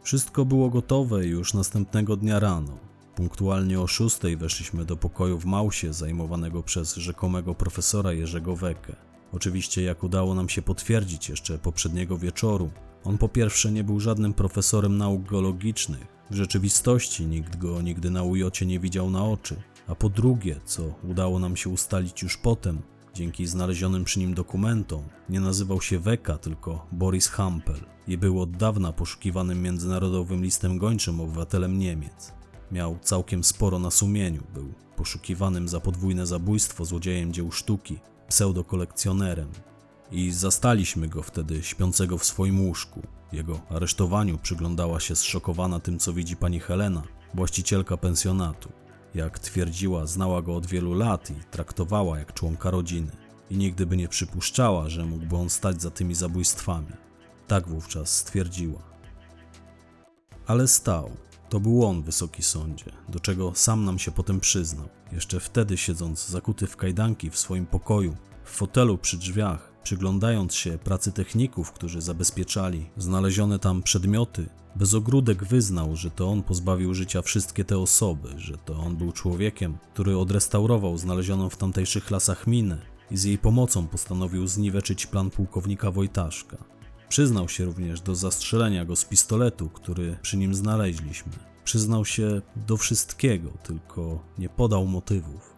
[0.04, 2.78] Wszystko było gotowe już następnego dnia rano.
[3.16, 8.96] Punktualnie o szóstej weszliśmy do pokoju w Mausie zajmowanego przez rzekomego profesora Jerzego Wekę.
[9.34, 12.72] Oczywiście, jak udało nam się potwierdzić jeszcze poprzedniego wieczoru,
[13.04, 18.24] on po pierwsze nie był żadnym profesorem nauk geologicznych, w rzeczywistości nikt go nigdy na
[18.24, 19.56] ujocie nie widział na oczy,
[19.88, 22.82] a po drugie, co udało nam się ustalić już potem,
[23.14, 28.52] dzięki znalezionym przy nim dokumentom, nie nazywał się Weka, tylko Boris Hampel i był od
[28.52, 32.34] dawna poszukiwanym międzynarodowym listem gończym obywatelem Niemiec.
[32.72, 39.50] Miał całkiem sporo na sumieniu, był poszukiwanym za podwójne zabójstwo złodziejem dzieł sztuki, pseudokolekcjonerem.
[40.12, 43.02] I zastaliśmy go wtedy śpiącego w swoim łóżku.
[43.32, 48.72] Jego aresztowaniu przyglądała się zszokowana tym, co widzi pani Helena, właścicielka pensjonatu.
[49.16, 53.12] Jak twierdziła, znała go od wielu lat i traktowała jak członka rodziny.
[53.50, 56.92] i nigdy by nie przypuszczała, że mógłby on stać za tymi zabójstwami.
[57.48, 58.80] Tak wówczas stwierdziła.
[60.48, 61.12] Ale stał.
[61.50, 64.90] To był on, wysoki sądzie, do czego sam nam się potem przyznał.
[65.12, 70.78] Jeszcze wtedy siedząc zakuty w kajdanki w swoim pokoju, w fotelu przy drzwiach, przyglądając się
[70.78, 77.22] pracy techników, którzy zabezpieczali znalezione tam przedmioty, bez ogródek wyznał, że to on pozbawił życia
[77.22, 82.78] wszystkie te osoby, że to on był człowiekiem, który odrestaurował znalezioną w tamtejszych lasach minę
[83.12, 86.58] i z jej pomocą postanowił zniweczyć plan pułkownika Wojtaszka.
[87.10, 91.32] Przyznał się również do zastrzelenia go z pistoletu, który przy nim znaleźliśmy.
[91.64, 95.51] Przyznał się do wszystkiego, tylko nie podał motywów.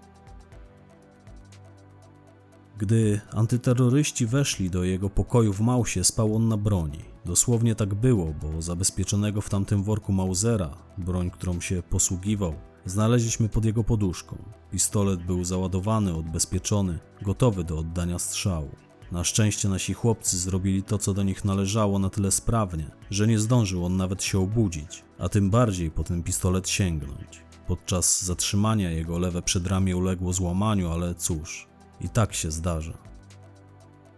[2.77, 6.99] Gdy antyterroryści weszli do jego pokoju w Mausie, spał on na broni.
[7.25, 12.53] Dosłownie tak było, bo zabezpieczonego w tamtym worku Mausera, broń, którą się posługiwał,
[12.85, 14.37] znaleźliśmy pod jego poduszką.
[14.71, 18.69] Pistolet był załadowany, odbezpieczony, gotowy do oddania strzału.
[19.11, 23.39] Na szczęście nasi chłopcy zrobili to, co do nich należało na tyle sprawnie, że nie
[23.39, 27.43] zdążył on nawet się obudzić, a tym bardziej po ten pistolet sięgnąć.
[27.67, 31.67] Podczas zatrzymania jego lewe przedramię uległo złamaniu, ale cóż,
[32.03, 32.97] i tak się zdarza.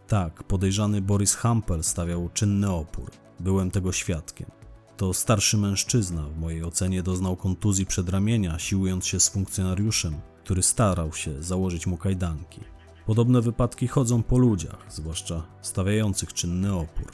[0.07, 3.11] Tak, podejrzany Boris Hampel stawiał czynny opór.
[3.39, 4.51] Byłem tego świadkiem.
[4.97, 11.13] To starszy mężczyzna, w mojej ocenie doznał kontuzji przedramienia, siłując się z funkcjonariuszem, który starał
[11.13, 12.61] się założyć mu kajdanki.
[13.05, 17.11] Podobne wypadki chodzą po ludziach, zwłaszcza stawiających czynny opór.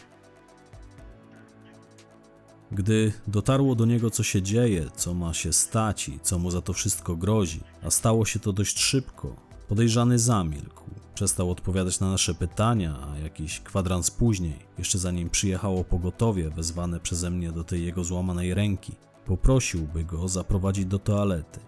[2.72, 6.62] Gdy dotarło do niego, co się dzieje, co ma się stać i co mu za
[6.62, 9.36] to wszystko grozi, a stało się to dość szybko,
[9.72, 10.84] podejrzany zamilkł.
[11.14, 17.30] Przestał odpowiadać na nasze pytania, a jakiś kwadrans później, jeszcze zanim przyjechało pogotowie wezwane przeze
[17.30, 18.94] mnie do tej jego złamanej ręki,
[19.26, 21.60] poprosił, by go zaprowadzić do toalety.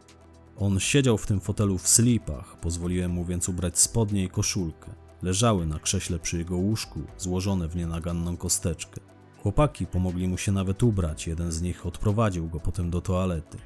[0.57, 4.91] On siedział w tym fotelu w slipach, pozwoliłem mu więc ubrać spodnie i koszulkę.
[5.21, 9.01] Leżały na krześle przy jego łóżku, złożone w nienaganną kosteczkę.
[9.43, 13.57] Chłopaki pomogli mu się nawet ubrać, jeden z nich odprowadził go potem do toalety.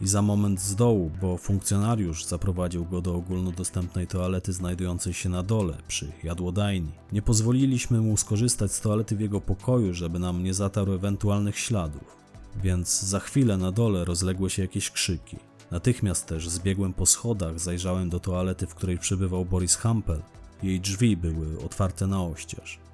[0.00, 5.42] I za moment z dołu, bo funkcjonariusz zaprowadził go do ogólnodostępnej toalety znajdującej się na
[5.42, 6.92] dole, przy jadłodajni.
[7.12, 12.16] Nie pozwoliliśmy mu skorzystać z toalety w jego pokoju, żeby nam nie zatarł ewentualnych śladów.
[12.62, 15.36] Więc za chwilę na dole rozległy się jakieś krzyki.
[15.70, 20.22] Natychmiast też zbiegłem po schodach, zajrzałem do toalety, w której przebywał Boris Hampel.
[20.62, 22.85] Jej drzwi były otwarte na oścież.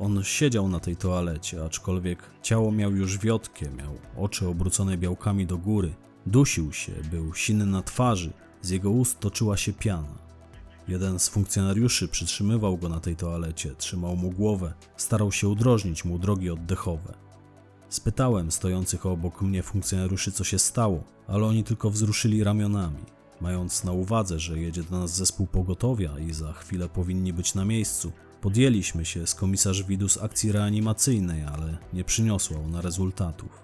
[0.00, 5.58] On siedział na tej toalecie, aczkolwiek ciało miał już wiotkie, miał oczy obrócone białkami do
[5.58, 5.94] góry,
[6.26, 8.32] dusił się, był siny na twarzy,
[8.62, 10.18] z jego ust toczyła się piana.
[10.88, 16.18] Jeden z funkcjonariuszy przytrzymywał go na tej toalecie, trzymał mu głowę, starał się udrożnić mu
[16.18, 17.14] drogi oddechowe.
[17.88, 23.04] Spytałem stojących obok mnie funkcjonariuszy, co się stało, ale oni tylko wzruszyli ramionami.
[23.40, 27.64] Mając na uwadze, że jedzie do nas zespół pogotowia i za chwilę powinni być na
[27.64, 33.62] miejscu, podjęliśmy się z komisarz Widus akcji reanimacyjnej, ale nie przyniosła ona rezultatów.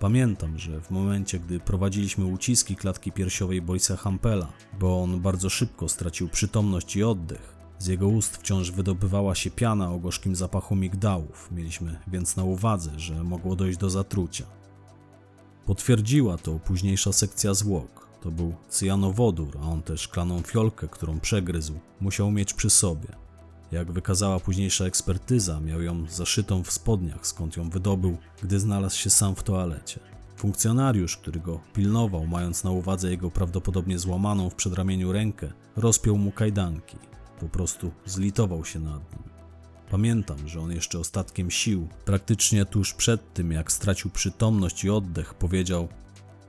[0.00, 5.88] Pamiętam, że w momencie, gdy prowadziliśmy uciski klatki piersiowej Borisa Hampela, bo on bardzo szybko
[5.88, 11.48] stracił przytomność i oddech, z jego ust wciąż wydobywała się piana o gorzkim zapachu migdałów,
[11.52, 14.44] mieliśmy więc na uwadze, że mogło dojść do zatrucia.
[15.66, 18.08] Potwierdziła to późniejsza sekcja zwłok.
[18.20, 23.27] To był cyjanowodór, a on też szklaną fiolkę, którą przegryzł, musiał mieć przy sobie.
[23.72, 29.10] Jak wykazała późniejsza ekspertyza, miał ją zaszytą w spodniach, skąd ją wydobył, gdy znalazł się
[29.10, 30.00] sam w toalecie.
[30.36, 36.32] Funkcjonariusz, który go pilnował, mając na uwadze jego prawdopodobnie złamaną w przedramieniu rękę, rozpiął mu
[36.32, 36.96] kajdanki.
[37.40, 39.28] Po prostu zlitował się nad nim.
[39.90, 45.34] Pamiętam, że on jeszcze ostatkiem sił, praktycznie tuż przed tym, jak stracił przytomność i oddech,
[45.34, 45.88] powiedział: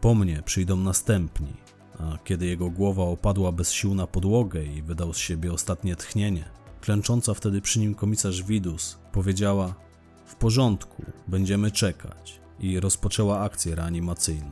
[0.01, 1.53] Po mnie przyjdą następni.
[1.99, 6.45] A kiedy jego głowa opadła bez sił na podłogę i wydał z siebie ostatnie tchnienie,
[6.81, 9.73] klęcząca wtedy przy nim komisarz Widus powiedziała:
[10.25, 12.39] W porządku, będziemy czekać.
[12.59, 14.51] I rozpoczęła akcję reanimacyjną.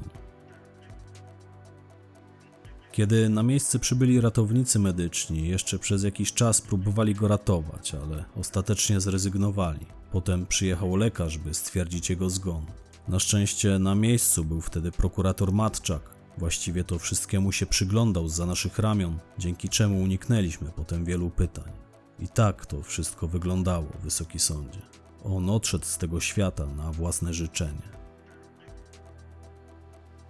[2.92, 9.02] Kiedy na miejsce przybyli ratownicy medyczni, jeszcze przez jakiś czas próbowali go ratować, ale ostatecznie
[9.02, 9.86] zrezygnowali.
[10.12, 12.66] Potem przyjechał lekarz, by stwierdzić jego zgon.
[13.08, 16.02] Na szczęście na miejscu był wtedy prokurator Matczak.
[16.38, 21.87] Właściwie to wszystkiemu się przyglądał za naszych ramion, dzięki czemu uniknęliśmy potem wielu pytań.
[22.20, 24.82] I tak to wszystko wyglądało, wysoki sądzie.
[25.24, 27.98] On odszedł z tego świata na własne życzenie.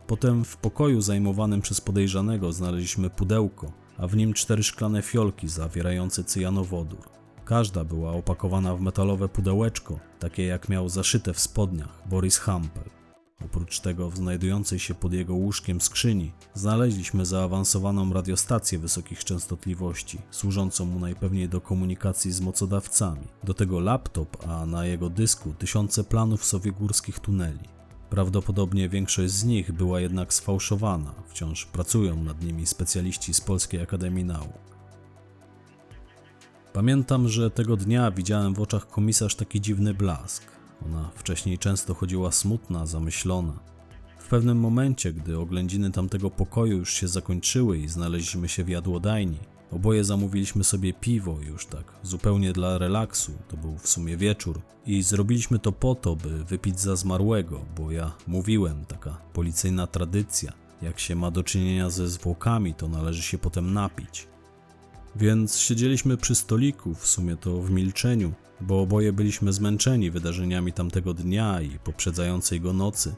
[0.08, 6.24] Potem w pokoju zajmowanym przez podejrzanego znaleźliśmy pudełko, a w nim cztery szklane fiolki zawierające
[6.24, 7.10] cyjanowodór.
[7.46, 12.97] Każda była opakowana w metalowe pudełeczko, takie jak miał zaszyte w spodniach Boris Hampel.
[13.46, 20.86] Oprócz tego w znajdującej się pod jego łóżkiem skrzyni znaleźliśmy zaawansowaną radiostację wysokich częstotliwości, służącą
[20.86, 23.28] mu najpewniej do komunikacji z mocodawcami.
[23.44, 27.78] Do tego laptop, a na jego dysku tysiące planów sobie górskich tuneli.
[28.10, 34.26] Prawdopodobnie większość z nich była jednak sfałszowana, wciąż pracują nad nimi specjaliści z Polskiej Akademii
[34.26, 34.68] Nauk.
[36.74, 40.57] Pamiętam, że tego dnia widziałem w oczach komisarz taki dziwny blask.
[40.86, 43.60] Ona wcześniej często chodziła smutna, zamyślona.
[44.20, 49.40] W pewnym momencie, gdy oględziny tamtego pokoju już się zakończyły i znaleźliśmy się w jadłodajni,
[49.72, 55.02] oboje zamówiliśmy sobie piwo już tak zupełnie dla relaksu, to był w sumie wieczór, i
[55.02, 61.00] zrobiliśmy to po to, by wypić za zmarłego, bo ja mówiłem, taka policyjna tradycja, jak
[61.00, 64.28] się ma do czynienia ze zwłokami, to należy się potem napić.
[65.20, 71.14] Więc siedzieliśmy przy stoliku, w sumie to w milczeniu, bo oboje byliśmy zmęczeni wydarzeniami tamtego
[71.14, 73.16] dnia i poprzedzającej go nocy.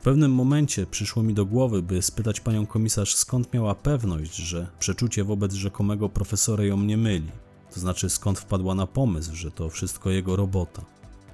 [0.00, 5.24] pewnym momencie przyszło mi do głowy, by spytać panią komisarz, skąd miała pewność, że przeczucie
[5.24, 7.30] wobec rzekomego profesora ją nie myli.
[7.74, 10.84] To znaczy, skąd wpadła na pomysł, że to wszystko jego robota.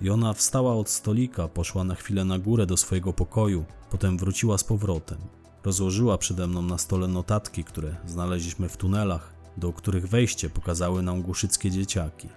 [0.00, 4.58] I ona wstała od stolika, poszła na chwilę na górę do swojego pokoju, potem wróciła
[4.58, 5.18] z powrotem.
[5.64, 11.22] Rozłożyła przede mną na stole notatki, które znaleźliśmy w tunelach, do których wejście pokazały nam
[11.22, 12.28] głuszyckie dzieciaki.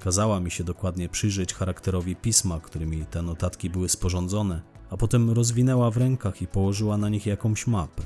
[0.00, 5.90] Kazała mi się dokładnie przyjrzeć charakterowi pisma, którymi te notatki były sporządzone, a potem rozwinęła
[5.90, 8.02] w rękach i położyła na nich jakąś mapę.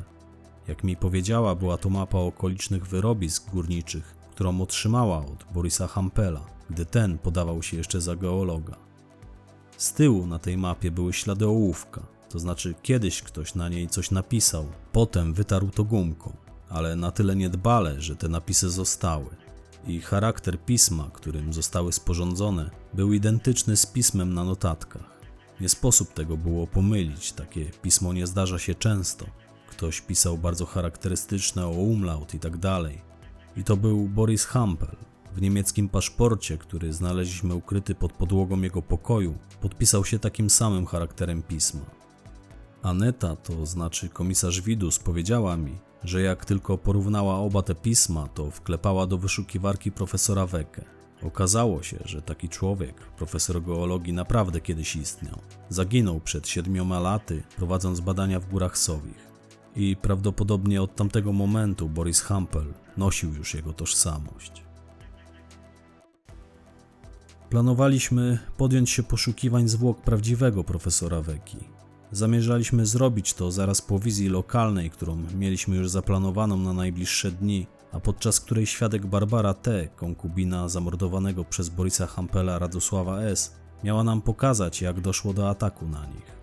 [0.69, 6.41] Jak mi powiedziała, była to mapa okolicznych wyrobisk górniczych, którą otrzymała od Borisa Hampela,
[6.71, 8.77] gdy ten podawał się jeszcze za geologa.
[9.77, 14.11] Z tyłu na tej mapie były ślady ołówka, to znaczy kiedyś ktoś na niej coś
[14.11, 16.44] napisał, potem wytarł to gumką
[16.75, 19.27] ale na tyle niedbale, że te napisy zostały.
[19.87, 25.19] I charakter pisma, którym zostały sporządzone, był identyczny z pismem na notatkach.
[25.61, 29.27] Nie sposób tego było pomylić, takie pismo nie zdarza się często.
[29.71, 33.03] Ktoś pisał bardzo charakterystyczne o umlaut i tak dalej.
[33.57, 34.97] I to był Boris Hampel.
[35.35, 41.43] W niemieckim paszporcie, który znaleźliśmy ukryty pod podłogą jego pokoju, podpisał się takim samym charakterem
[41.43, 41.87] pisma.
[42.83, 48.51] Aneta, to znaczy komisarz Widus, powiedziała mi, że jak tylko porównała oba te pisma, to
[48.51, 50.85] wklepała do wyszukiwarki profesora Weke.
[51.23, 55.39] Okazało się, że taki człowiek, profesor geologii, naprawdę kiedyś istniał.
[55.69, 59.35] Zaginął przed siedmioma laty, prowadząc badania w górach Sowich.
[59.77, 64.63] I prawdopodobnie od tamtego momentu Boris Hampel nosił już jego tożsamość.
[67.51, 71.59] Planowaliśmy podjąć się poszukiwań zwłok prawdziwego profesora Weki,
[72.13, 78.01] Zamierzaliśmy zrobić to zaraz po wizji lokalnej, którą mieliśmy już zaplanowaną na najbliższe dni, a
[78.01, 84.83] podczas której świadek Barbara T., konkubina zamordowanego przez Borisa Hampela Radosława S., miała nam pokazać,
[84.83, 86.35] jak doszło do ataku na nich.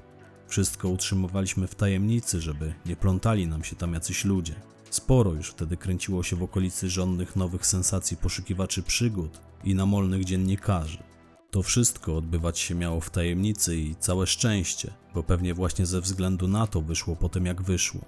[0.48, 4.56] Wszystko utrzymywaliśmy w tajemnicy, żeby nie plątali nam się tam jacyś ludzie.
[4.90, 11.11] Sporo już wtedy kręciło się w okolicy żądnych nowych sensacji poszukiwaczy przygód i namolnych dziennikarzy.
[11.52, 16.48] To wszystko odbywać się miało w tajemnicy i całe szczęście, bo pewnie właśnie ze względu
[16.48, 18.02] na to wyszło potem jak wyszło.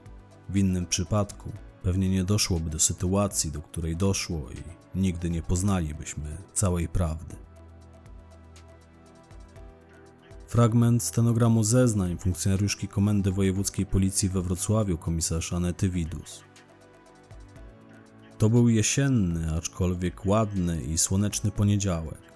[0.50, 1.52] W innym przypadku
[1.82, 7.36] pewnie nie doszłoby do sytuacji, do której doszło i nigdy nie poznalibyśmy całej prawdy.
[10.48, 16.44] Fragment stenogramu zeznań funkcjonariuszki Komendy Wojewódzkiej Policji we Wrocławiu komisarz Anety Widus.
[18.38, 22.33] To był jesienny, aczkolwiek ładny i słoneczny poniedziałek.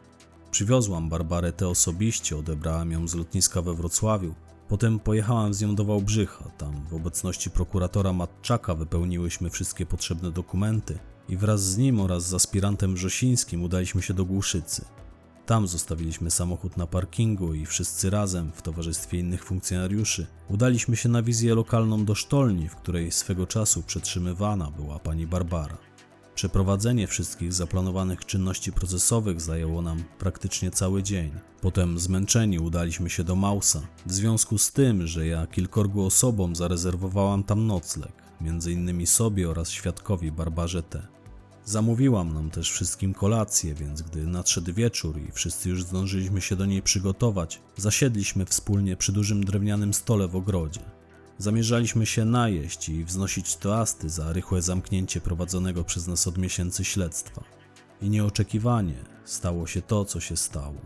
[0.52, 4.36] Przywiozłam Barbarę tę osobiście, odebrałam ją z lotniska we Wrocławiu.
[4.68, 6.52] Potem pojechałam z nią do Wałbrzycha.
[6.58, 12.34] Tam w obecności prokuratora Matczaka wypełniłyśmy wszystkie potrzebne dokumenty i wraz z nim oraz z
[12.34, 14.86] aspirantem Wrzosińskim udaliśmy się do Głuszycy.
[15.46, 21.22] Tam zostawiliśmy samochód na parkingu i wszyscy razem, w towarzystwie innych funkcjonariuszy, udaliśmy się na
[21.24, 25.87] wizję lokalną do sztolni, w której swego czasu przetrzymywana była pani Barbara.
[26.38, 31.32] Przeprowadzenie wszystkich zaplanowanych czynności procesowych zajęło nam praktycznie cały dzień.
[31.62, 37.44] Potem zmęczeni udaliśmy się do Mausa, w związku z tym, że ja kilkorgu osobom zarezerwowałam
[37.44, 41.08] tam nocleg, między innymi sobie oraz świadkowi Barbarze T.
[41.66, 46.66] Zamówiłam nam też wszystkim kolację, więc gdy nadszedł wieczór i wszyscy już zdążyliśmy się do
[46.66, 50.82] niej przygotować, zasiedliśmy wspólnie przy dużym drewnianym stole w ogrodzie.
[51.38, 57.44] Zamierzaliśmy się najeść i wznosić toasty za rychłe zamknięcie prowadzonego przez nas od miesięcy śledztwa.
[58.02, 60.82] I nieoczekiwanie stało się to, co się stało.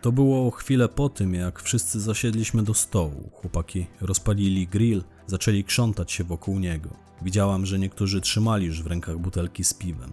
[0.00, 3.30] To było chwilę po tym, jak wszyscy zasiedliśmy do stołu.
[3.32, 6.90] Chłopaki rozpalili grill, zaczęli krzątać się wokół niego.
[7.22, 10.12] Widziałam, że niektórzy trzymali już w rękach butelki z piwem.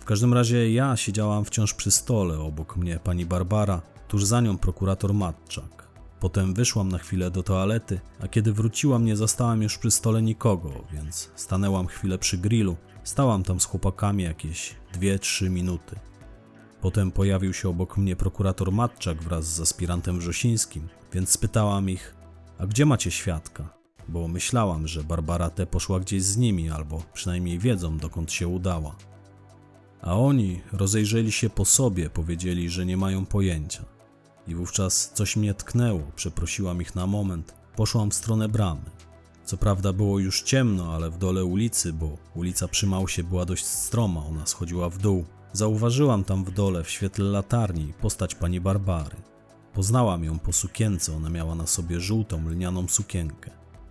[0.00, 4.58] W każdym razie ja siedziałam wciąż przy stole, obok mnie pani Barbara, tuż za nią
[4.58, 5.83] prokurator Matczak.
[6.20, 10.70] Potem wyszłam na chwilę do toalety, a kiedy wróciłam, nie zastałam już przy stole nikogo,
[10.92, 12.76] więc stanęłam chwilę przy grillu.
[13.04, 15.96] Stałam tam z chłopakami jakieś 2-3 minuty.
[16.80, 22.14] Potem pojawił się obok mnie prokurator Matczak wraz z aspirantem Wrzosińskim, więc spytałam ich,
[22.58, 23.68] a gdzie macie świadka?
[24.08, 25.66] Bo myślałam, że Barbara T.
[25.66, 28.96] poszła gdzieś z nimi, albo przynajmniej wiedzą, dokąd się udała.
[30.02, 33.84] A oni rozejrzeli się po sobie, powiedzieli, że nie mają pojęcia.
[34.46, 38.90] I wówczas coś mnie tknęło, przeprosiłam ich na moment, poszłam w stronę bramy.
[39.44, 43.64] Co prawda było już ciemno, ale w dole ulicy, bo ulica przy Małsie była dość
[43.64, 45.24] stroma, ona schodziła w dół.
[45.52, 49.16] Zauważyłam tam w dole, w świetle latarni, postać pani Barbary.
[49.72, 53.50] Poznałam ją po sukience, ona miała na sobie żółtą, lnianą sukienkę.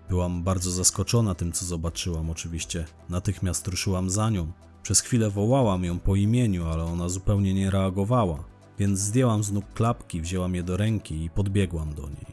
[0.09, 2.85] Byłam bardzo zaskoczona tym, co zobaczyłam, oczywiście.
[3.09, 4.51] Natychmiast ruszyłam za nią.
[4.83, 8.43] Przez chwilę wołałam ją po imieniu, ale ona zupełnie nie reagowała,
[8.83, 12.25] więc zdjęłam z nóg klapki, wzięłam je do ręki i podbiegłam do niej.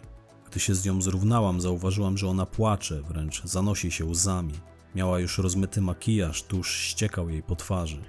[0.51, 4.55] Gdy się z nią zrównałam, zauważyłam, że ona płacze, wręcz zanosi się łzami.
[4.95, 8.03] Miała już rozmyty makijaż, tuż ściekał jej po twarzy.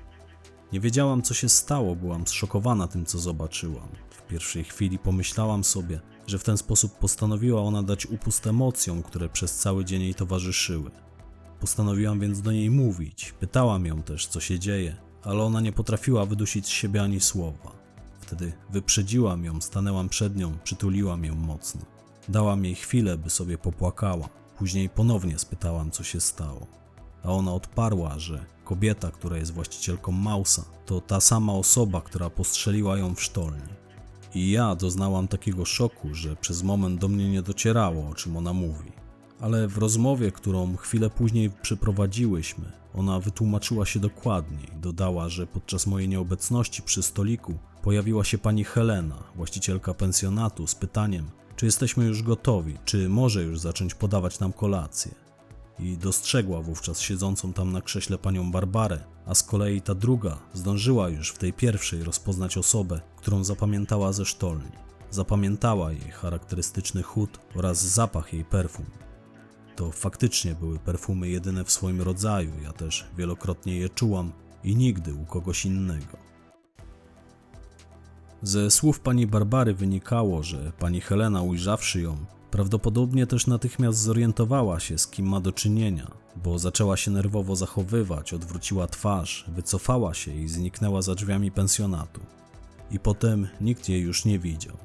[0.74, 3.90] Nie wiedziałam, co się stało, byłam zszokowana tym, co zobaczyłam.
[4.10, 9.30] W pierwszej chwili pomyślałam sobie, że w ten sposób postanowiła ona dać upust emocjom, które
[9.30, 10.92] przez cały dzień jej towarzyszyły.
[11.60, 16.26] Postanowiłam więc do niej mówić, pytałam ją też, co się dzieje, ale ona nie potrafiła
[16.26, 17.81] wydusić z siebie ani słowa.
[18.32, 21.82] Wtedy wyprzedziłam ją, stanęłam przed nią, przytuliłam ją mocno.
[22.30, 24.30] Dałam jej chwilę, by sobie popłakała.
[24.58, 26.68] Później ponownie spytałam, co się stało.
[27.24, 32.98] A ona odparła, że kobieta, która jest właścicielką Mausa, to ta sama osoba, która postrzeliła
[32.98, 33.74] ją w sztolni.
[34.36, 38.54] I ja doznałam takiego szoku, że przez moment do mnie nie docierało, o czym ona
[38.54, 38.92] mówi.
[39.42, 44.68] Ale w rozmowie, którą chwilę później przeprowadziłyśmy, ona wytłumaczyła się dokładniej.
[44.82, 51.30] Dodała, że podczas mojej nieobecności przy stoliku pojawiła się pani Helena, właścicielka pensjonatu, z pytaniem,
[51.56, 55.12] czy jesteśmy już gotowi, czy może już zacząć podawać nam kolację.
[55.80, 61.10] I dostrzegła wówczas siedzącą tam na krześle panią Barbarę, a z kolei ta druga zdążyła
[61.10, 64.72] już w tej pierwszej rozpoznać osobę, którą zapamiętała ze sztolni.
[65.12, 68.86] Zapamiętała jej charakterystyczny chód oraz zapach jej perfum.
[69.82, 74.32] To faktycznie były perfumy jedyne w swoim rodzaju, ja też wielokrotnie je czułam
[74.64, 76.18] i nigdy u kogoś innego.
[78.42, 82.18] Ze słów pani Barbary wynikało, że pani Helena, ujrzawszy ją,
[82.52, 88.34] prawdopodobnie też natychmiast zorientowała się, z kim ma do czynienia, bo zaczęła się nerwowo zachowywać,
[88.34, 92.22] odwróciła twarz, wycofała się i zniknęła za drzwiami pensjonatu.
[92.92, 94.78] I potem nikt jej już nie widział.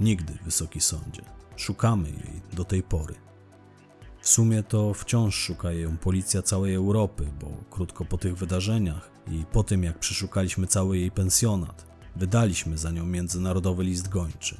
[0.00, 1.22] Nigdy, wysoki sądzie.
[1.56, 3.23] Szukamy jej do tej pory.
[4.24, 9.44] W sumie to wciąż szuka ją policja całej Europy, bo krótko po tych wydarzeniach i
[9.52, 14.56] po tym jak przeszukaliśmy cały jej pensjonat, wydaliśmy za nią międzynarodowy list gończy.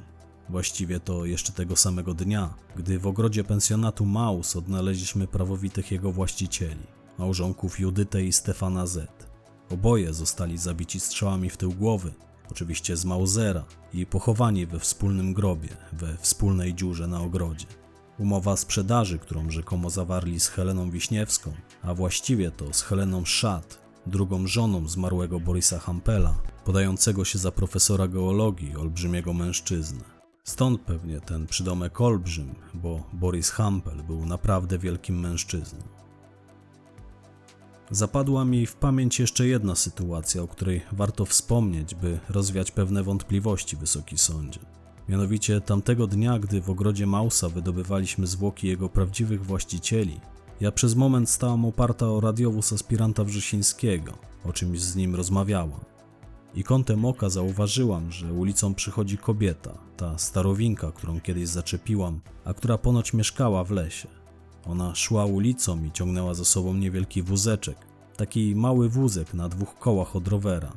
[0.48, 6.86] Właściwie to jeszcze tego samego dnia, gdy w ogrodzie pensjonatu Maus odnaleźliśmy prawowitych jego właścicieli,
[7.18, 9.26] małżonków Judytę i Stefana Z.
[9.70, 12.12] Oboje zostali zabici strzałami w tył głowy,
[12.50, 17.66] oczywiście z Mausera, i pochowani we wspólnym grobie, we wspólnej dziurze na ogrodzie.
[18.18, 21.52] Umowa sprzedaży, którą rzekomo zawarli z Heleną Wiśniewską,
[21.82, 26.34] a właściwie to z Heleną Szat, drugą żoną zmarłego Borisa Hampela,
[26.64, 30.04] podającego się za profesora geologii olbrzymiego mężczyznę.
[30.44, 35.78] Stąd pewnie ten przydomek olbrzym, bo Boris Hampel był naprawdę wielkim mężczyzną.
[37.90, 43.76] Zapadła mi w pamięć jeszcze jedna sytuacja, o której warto wspomnieć, by rozwiać pewne wątpliwości,
[43.76, 44.60] Wysoki Sądzie.
[45.08, 50.20] Mianowicie tamtego dnia, gdy w ogrodzie Mausa wydobywaliśmy zwłoki jego prawdziwych właścicieli,
[50.60, 54.12] ja przez moment stałam oparta o radiowóz aspiranta Wrzesińskiego,
[54.44, 55.80] o czymś z nim rozmawiałam.
[56.54, 62.78] I kątem oka zauważyłam, że ulicą przychodzi kobieta, ta starowinka, którą kiedyś zaczepiłam, a która
[62.78, 64.08] ponoć mieszkała w lesie.
[64.66, 67.76] Ona szła ulicą i ciągnęła za sobą niewielki wózeczek,
[68.16, 70.72] taki mały wózek na dwóch kołach od rowera.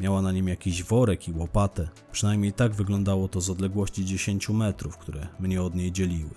[0.00, 4.98] Miała na nim jakiś worek i łopatę, przynajmniej tak wyglądało to z odległości 10 metrów,
[4.98, 6.34] które mnie od niej dzieliły.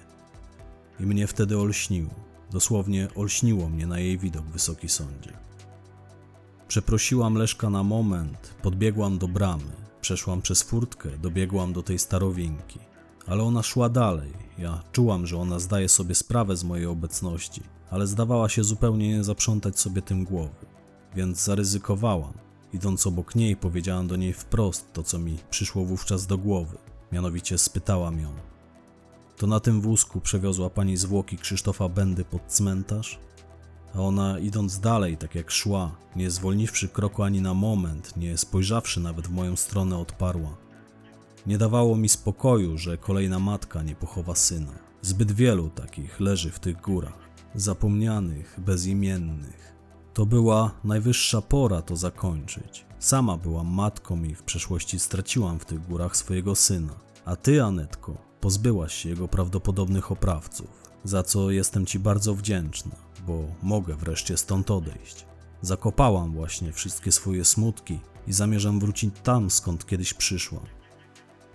[1.00, 2.10] I mnie wtedy olśniło,
[2.52, 5.32] dosłownie olśniło mnie na jej widok, wysoki sądzie.
[6.68, 12.80] Przeprosiłam Leszka na moment, podbiegłam do bramy, przeszłam przez furtkę, dobiegłam do tej starowinki.
[13.28, 14.34] Ale ona szła dalej.
[14.58, 19.24] Ja czułam, że ona zdaje sobie sprawę z mojej obecności, ale zdawała się zupełnie nie
[19.24, 20.66] zaprzątać sobie tym głowy.
[21.16, 22.47] Więc zaryzykowałam.
[22.74, 26.78] Idąc obok niej, powiedziałam do niej wprost to, co mi przyszło wówczas do głowy.
[27.12, 28.34] Mianowicie spytałam ją:
[29.38, 33.20] To na tym wózku przewiozła pani zwłoki Krzysztofa Bendy pod cmentarz?
[33.96, 39.00] A ona, idąc dalej, tak jak szła, nie zwolniwszy kroku ani na moment, nie spojrzawszy
[39.00, 40.58] nawet w moją stronę, odparła:
[41.48, 44.72] nie dawało mi spokoju, że kolejna matka nie pochowa syna.
[45.02, 49.77] Zbyt wielu takich leży w tych górach, zapomnianych, bezimiennych.
[50.18, 52.86] To była najwyższa pora to zakończyć.
[53.00, 56.94] Sama byłam matką i w przeszłości straciłam w tych górach swojego syna.
[57.26, 62.96] A ty, Anetko, pozbyłaś się jego prawdopodobnych oprawców, za co jestem ci bardzo wdzięczna,
[63.28, 65.26] bo mogę wreszcie stąd odejść.
[65.62, 70.64] Zakopałam właśnie wszystkie swoje smutki i zamierzam wrócić tam, skąd kiedyś przyszłam.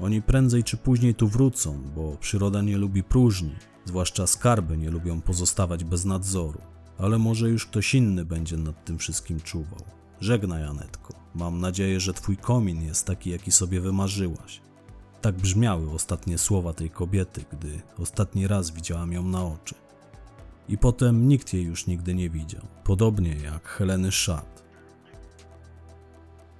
[0.01, 5.21] Oni prędzej czy później tu wrócą, bo przyroda nie lubi próżni, zwłaszcza skarby nie lubią
[5.21, 6.72] pozostawać bez nadzoru.
[7.03, 9.81] Ale może już ktoś inny będzie nad tym wszystkim czuwał.
[10.21, 11.15] Żegnaj, Anetko.
[11.35, 14.61] Mam nadzieję, że twój komin jest taki, jaki sobie wymarzyłaś.
[15.21, 19.75] Tak brzmiały ostatnie słowa tej kobiety, gdy ostatni raz widziałam ją na oczy.
[20.69, 24.63] I potem nikt jej już nigdy nie widział, podobnie jak Heleny Szat.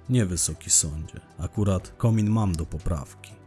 [0.09, 3.42] Nie, wysoki sądzie, akurat komin mam do poprawki.